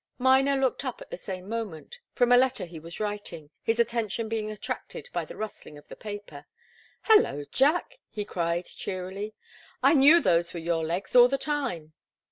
Miner 0.17 0.55
looked 0.55 0.83
up 0.83 0.99
at 0.99 1.11
the 1.11 1.15
same 1.15 1.47
moment, 1.47 1.99
from 2.15 2.31
a 2.31 2.35
letter 2.35 2.65
he 2.65 2.79
was 2.79 2.99
writing, 2.99 3.51
his 3.61 3.79
attention 3.79 4.27
being 4.27 4.49
attracted 4.49 5.11
by 5.13 5.25
the 5.25 5.37
rustling 5.37 5.77
of 5.77 5.87
the 5.89 5.95
paper. 5.95 6.47
"Hallo, 7.03 7.45
Jack!" 7.51 7.99
he 8.09 8.25
cried, 8.25 8.65
cheerily. 8.65 9.35
"I 9.83 9.93
knew 9.93 10.19
those 10.19 10.51
were 10.55 10.59
your 10.59 10.83
legs 10.83 11.15
all 11.15 11.27
the 11.27 11.37
time." 11.37 11.93